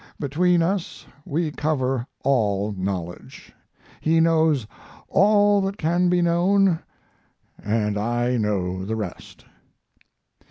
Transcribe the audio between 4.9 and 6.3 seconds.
all that can be